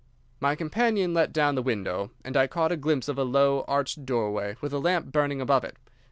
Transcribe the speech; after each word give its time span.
My 0.39 0.55
companion 0.55 1.13
let 1.13 1.31
down 1.31 1.53
the 1.53 1.61
window, 1.61 2.09
and 2.25 2.35
I 2.35 2.47
caught 2.47 2.71
a 2.71 2.75
glimpse 2.75 3.07
of 3.07 3.19
a 3.19 3.23
low, 3.23 3.63
arched 3.67 4.03
doorway 4.03 4.55
with 4.59 4.73
a 4.73 4.79
lamp 4.79 5.11
burning 5.11 5.39
above 5.41 5.63
it. 5.63 5.77